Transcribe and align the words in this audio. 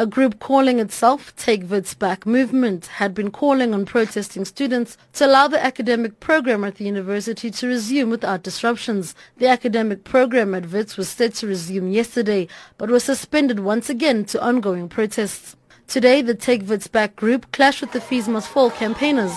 A 0.00 0.06
group 0.06 0.38
calling 0.38 0.78
itself 0.78 1.34
Take 1.34 1.68
Wits 1.68 1.92
Back 1.92 2.24
Movement 2.24 2.86
had 2.86 3.14
been 3.14 3.32
calling 3.32 3.74
on 3.74 3.84
protesting 3.84 4.44
students 4.44 4.96
to 5.14 5.26
allow 5.26 5.48
the 5.48 5.62
academic 5.62 6.20
program 6.20 6.62
at 6.62 6.76
the 6.76 6.84
university 6.84 7.50
to 7.50 7.66
resume 7.66 8.08
without 8.08 8.44
disruptions. 8.44 9.16
The 9.38 9.48
academic 9.48 10.04
program 10.04 10.54
at 10.54 10.70
Wits 10.70 10.96
was 10.96 11.08
set 11.08 11.34
to 11.34 11.48
resume 11.48 11.90
yesterday, 11.90 12.46
but 12.76 12.90
was 12.90 13.02
suspended 13.02 13.58
once 13.58 13.90
again 13.90 14.24
to 14.26 14.40
ongoing 14.40 14.88
protests. 14.88 15.56
Today, 15.88 16.22
the 16.22 16.36
Take 16.36 16.68
Wits 16.68 16.86
Back 16.86 17.16
group 17.16 17.50
clashed 17.50 17.80
with 17.80 17.90
the 17.90 18.00
Fees 18.00 18.28
Must 18.28 18.48
Fall 18.48 18.70
campaigners. 18.70 19.34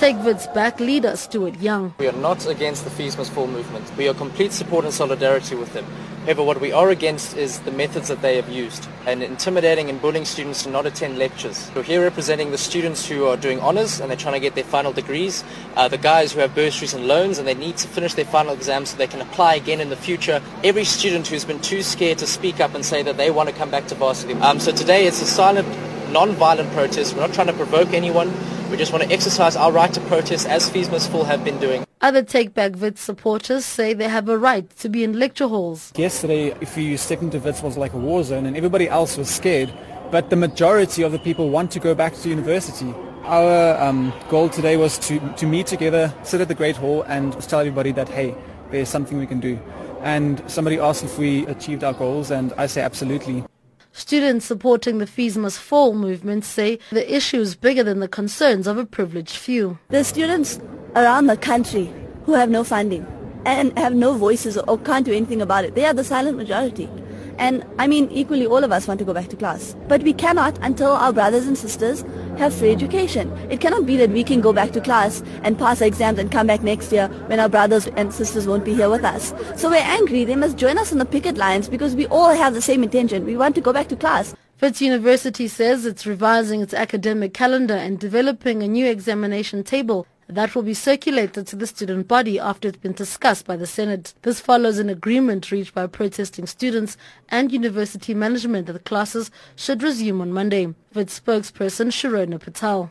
Take 0.00 0.24
Wits 0.24 0.46
Back 0.46 0.80
leader 0.80 1.14
Stuart 1.14 1.60
Young. 1.60 1.92
We 1.98 2.08
are 2.08 2.12
not 2.12 2.46
against 2.46 2.84
the 2.84 2.90
Fees 2.90 3.18
Must 3.18 3.30
Fall 3.32 3.46
movement. 3.46 3.84
We 3.98 4.08
are 4.08 4.14
complete 4.14 4.50
support 4.50 4.86
and 4.86 4.94
solidarity 4.94 5.56
with 5.56 5.74
them. 5.74 5.84
However, 6.22 6.42
what 6.42 6.58
we 6.58 6.72
are 6.72 6.88
against 6.88 7.36
is 7.36 7.58
the 7.60 7.70
methods 7.70 8.08
that 8.08 8.22
they 8.22 8.36
have 8.36 8.48
used 8.48 8.88
and 9.04 9.22
intimidating 9.22 9.90
and 9.90 10.00
bullying 10.00 10.24
students 10.24 10.62
to 10.62 10.70
not 10.70 10.86
attend 10.86 11.18
lectures. 11.18 11.70
We're 11.74 11.82
here 11.82 12.00
representing 12.00 12.50
the 12.50 12.56
students 12.56 13.06
who 13.06 13.26
are 13.26 13.36
doing 13.36 13.60
honours 13.60 14.00
and 14.00 14.08
they're 14.08 14.16
trying 14.16 14.32
to 14.32 14.40
get 14.40 14.54
their 14.54 14.64
final 14.64 14.94
degrees, 14.94 15.44
uh, 15.76 15.86
the 15.86 15.98
guys 15.98 16.32
who 16.32 16.40
have 16.40 16.54
bursaries 16.54 16.94
and 16.94 17.06
loans 17.06 17.36
and 17.36 17.46
they 17.46 17.52
need 17.52 17.76
to 17.76 17.86
finish 17.86 18.14
their 18.14 18.24
final 18.24 18.54
exams 18.54 18.88
so 18.88 18.96
they 18.96 19.06
can 19.06 19.20
apply 19.20 19.56
again 19.56 19.82
in 19.82 19.90
the 19.90 19.96
future. 19.96 20.40
Every 20.64 20.84
student 20.84 21.26
who's 21.26 21.44
been 21.44 21.60
too 21.60 21.82
scared 21.82 22.16
to 22.18 22.26
speak 22.26 22.58
up 22.58 22.74
and 22.74 22.86
say 22.86 23.02
that 23.02 23.18
they 23.18 23.30
want 23.30 23.50
to 23.50 23.54
come 23.54 23.70
back 23.70 23.86
to 23.88 23.94
varsity. 23.96 24.32
Um, 24.32 24.60
so 24.60 24.72
today 24.72 25.06
it's 25.06 25.20
a 25.20 25.26
silent, 25.26 25.68
non-violent 26.10 26.70
protest. 26.70 27.12
We're 27.14 27.20
not 27.20 27.34
trying 27.34 27.48
to 27.48 27.52
provoke 27.52 27.92
anyone. 27.92 28.32
We 28.70 28.76
just 28.76 28.92
want 28.92 29.02
to 29.02 29.12
exercise 29.12 29.56
our 29.56 29.72
right 29.72 29.92
to 29.92 30.00
protest 30.02 30.48
as 30.48 30.70
Fees 30.70 30.88
Must 30.88 31.10
Fall 31.10 31.24
have 31.24 31.42
been 31.42 31.58
doing. 31.58 31.84
Other 32.02 32.22
Take 32.22 32.54
Back 32.54 32.76
Wits 32.76 33.00
supporters 33.00 33.64
say 33.64 33.94
they 33.94 34.08
have 34.08 34.28
a 34.28 34.38
right 34.38 34.70
to 34.78 34.88
be 34.88 35.02
in 35.02 35.18
lecture 35.18 35.48
halls. 35.48 35.92
Yesterday, 35.96 36.54
if 36.60 36.76
you 36.76 36.96
stepped 36.96 37.22
into 37.22 37.40
Wits 37.40 37.62
was 37.62 37.76
like 37.76 37.92
a 37.94 37.98
war 37.98 38.22
zone 38.22 38.46
and 38.46 38.56
everybody 38.56 38.88
else 38.88 39.16
was 39.16 39.28
scared, 39.28 39.72
but 40.12 40.30
the 40.30 40.36
majority 40.36 41.02
of 41.02 41.10
the 41.10 41.18
people 41.18 41.50
want 41.50 41.72
to 41.72 41.80
go 41.80 41.96
back 41.96 42.14
to 42.14 42.28
university. 42.28 42.94
Our 43.24 43.76
um, 43.82 44.12
goal 44.28 44.48
today 44.48 44.76
was 44.76 44.98
to, 45.00 45.18
to 45.18 45.46
meet 45.46 45.66
together, 45.66 46.14
sit 46.22 46.40
at 46.40 46.46
the 46.46 46.54
Great 46.54 46.76
Hall 46.76 47.02
and 47.02 47.32
tell 47.48 47.58
everybody 47.58 47.90
that, 47.92 48.08
hey, 48.08 48.36
there's 48.70 48.88
something 48.88 49.18
we 49.18 49.26
can 49.26 49.40
do. 49.40 49.58
And 50.02 50.48
somebody 50.48 50.78
asked 50.78 51.02
if 51.02 51.18
we 51.18 51.44
achieved 51.46 51.82
our 51.82 51.92
goals 51.92 52.30
and 52.30 52.52
I 52.56 52.66
say 52.66 52.82
absolutely. 52.82 53.44
Students 53.92 54.46
supporting 54.46 54.98
the 54.98 55.06
Fees 55.06 55.36
Must 55.36 55.58
Fall 55.58 55.94
movement 55.94 56.44
say 56.44 56.78
the 56.90 57.14
issue 57.14 57.40
is 57.40 57.56
bigger 57.56 57.82
than 57.82 57.98
the 57.98 58.06
concerns 58.06 58.68
of 58.68 58.78
a 58.78 58.86
privileged 58.86 59.36
few. 59.36 59.78
The 59.88 60.04
students 60.04 60.60
around 60.94 61.26
the 61.26 61.36
country 61.36 61.92
who 62.24 62.34
have 62.34 62.50
no 62.50 62.62
funding 62.62 63.04
and 63.44 63.76
have 63.76 63.94
no 63.94 64.14
voices 64.14 64.56
or 64.56 64.78
can't 64.78 65.04
do 65.04 65.12
anything 65.12 65.42
about 65.42 65.64
it, 65.64 65.74
they 65.74 65.84
are 65.84 65.94
the 65.94 66.04
silent 66.04 66.36
majority. 66.36 66.88
And 67.36 67.64
I 67.78 67.88
mean, 67.88 68.08
equally, 68.12 68.46
all 68.46 68.62
of 68.62 68.70
us 68.70 68.86
want 68.86 68.98
to 69.00 69.04
go 69.04 69.12
back 69.12 69.28
to 69.28 69.36
class. 69.36 69.74
But 69.88 70.02
we 70.04 70.12
cannot 70.12 70.56
until 70.62 70.92
our 70.92 71.12
brothers 71.12 71.46
and 71.48 71.58
sisters 71.58 72.04
have 72.40 72.54
free 72.54 72.72
education. 72.72 73.30
It 73.50 73.60
cannot 73.60 73.84
be 73.84 73.98
that 73.98 74.10
we 74.10 74.24
can 74.24 74.40
go 74.40 74.52
back 74.52 74.72
to 74.72 74.80
class 74.80 75.22
and 75.44 75.58
pass 75.58 75.82
our 75.82 75.86
exams 75.86 76.18
and 76.18 76.32
come 76.32 76.46
back 76.46 76.62
next 76.62 76.90
year 76.90 77.08
when 77.26 77.38
our 77.38 77.50
brothers 77.50 77.86
and 77.88 78.12
sisters 78.12 78.46
won't 78.46 78.64
be 78.64 78.74
here 78.74 78.88
with 78.88 79.04
us. 79.04 79.34
So 79.56 79.68
we're 79.68 79.76
angry. 79.76 80.24
They 80.24 80.36
must 80.36 80.56
join 80.56 80.78
us 80.78 80.90
on 80.90 80.98
the 80.98 81.04
picket 81.04 81.36
lines 81.36 81.68
because 81.68 81.94
we 81.94 82.06
all 82.06 82.34
have 82.34 82.54
the 82.54 82.62
same 82.62 82.82
intention. 82.82 83.26
We 83.26 83.36
want 83.36 83.54
to 83.56 83.60
go 83.60 83.74
back 83.74 83.88
to 83.88 83.96
class. 83.96 84.34
Wits 84.60 84.80
University 84.80 85.48
says 85.48 85.84
it's 85.84 86.06
revising 86.06 86.62
its 86.62 86.72
academic 86.74 87.34
calendar 87.34 87.74
and 87.74 87.98
developing 87.98 88.62
a 88.62 88.68
new 88.68 88.86
examination 88.86 89.62
table 89.62 90.06
that 90.34 90.54
will 90.54 90.62
be 90.62 90.74
circulated 90.74 91.46
to 91.46 91.56
the 91.56 91.66
student 91.66 92.08
body 92.08 92.38
after 92.38 92.68
it's 92.68 92.78
been 92.78 92.92
discussed 92.92 93.46
by 93.46 93.56
the 93.56 93.66
Senate. 93.66 94.14
This 94.22 94.40
follows 94.40 94.78
an 94.78 94.88
agreement 94.88 95.50
reached 95.50 95.74
by 95.74 95.86
protesting 95.86 96.46
students 96.46 96.96
and 97.28 97.52
university 97.52 98.14
management 98.14 98.66
that 98.66 98.84
classes 98.84 99.30
should 99.56 99.82
resume 99.82 100.20
on 100.20 100.32
Monday. 100.32 100.74
Wits 100.94 101.20
spokesperson 101.20 101.88
Shirona 101.88 102.40
Patel. 102.40 102.90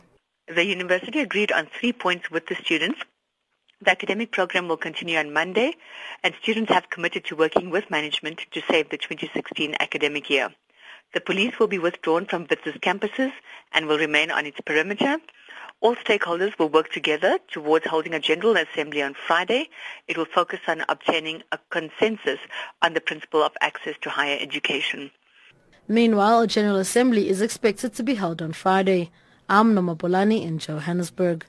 The 0.54 0.64
university 0.64 1.20
agreed 1.20 1.52
on 1.52 1.66
three 1.66 1.92
points 1.92 2.30
with 2.30 2.46
the 2.46 2.56
students. 2.56 3.00
The 3.82 3.90
academic 3.90 4.32
program 4.32 4.68
will 4.68 4.76
continue 4.76 5.16
on 5.16 5.32
Monday, 5.32 5.74
and 6.22 6.34
students 6.42 6.70
have 6.70 6.90
committed 6.90 7.24
to 7.26 7.36
working 7.36 7.70
with 7.70 7.90
management 7.90 8.40
to 8.50 8.60
save 8.70 8.90
the 8.90 8.98
2016 8.98 9.76
academic 9.80 10.28
year. 10.28 10.50
The 11.14 11.20
police 11.20 11.58
will 11.58 11.66
be 11.66 11.78
withdrawn 11.78 12.26
from 12.26 12.46
WITS's 12.46 12.80
campuses 12.80 13.32
and 13.72 13.86
will 13.86 13.98
remain 13.98 14.30
on 14.30 14.46
its 14.46 14.60
perimeter. 14.60 15.16
All 15.82 15.96
stakeholders 15.96 16.58
will 16.58 16.68
work 16.68 16.92
together 16.92 17.38
towards 17.50 17.86
holding 17.86 18.12
a 18.12 18.20
general 18.20 18.54
assembly 18.58 19.00
on 19.00 19.14
Friday. 19.14 19.70
It 20.08 20.18
will 20.18 20.26
focus 20.26 20.60
on 20.68 20.84
obtaining 20.90 21.42
a 21.52 21.58
consensus 21.70 22.38
on 22.82 22.92
the 22.92 23.00
principle 23.00 23.42
of 23.42 23.52
access 23.62 23.94
to 24.02 24.10
higher 24.10 24.36
education. 24.38 25.10
Meanwhile, 25.88 26.42
a 26.42 26.46
general 26.46 26.76
assembly 26.76 27.30
is 27.30 27.40
expected 27.40 27.94
to 27.94 28.02
be 28.02 28.14
held 28.14 28.42
on 28.42 28.52
Friday. 28.52 29.10
I'm 29.48 29.74
Noma 29.74 29.96
Bolani 29.96 30.42
in 30.42 30.58
Johannesburg. 30.58 31.46